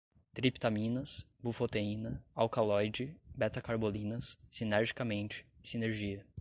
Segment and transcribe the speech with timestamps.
[0.35, 6.25] triptaminas, bufoteína, alcaloide, betacarbolinas, sinergicamente, sinergia